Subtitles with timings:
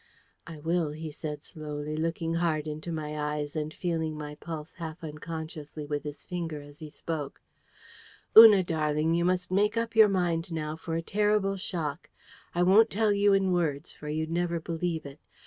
[0.47, 5.03] "I will," he said slowly, looking hard into my eyes, and feeling my pulse half
[5.03, 7.39] unconsciously with his finger as he spoke.
[8.35, 12.09] "Una darling, you must make up your mind now for a terrible shock.
[12.55, 15.19] I won't tell you in words, for you'd never believe it.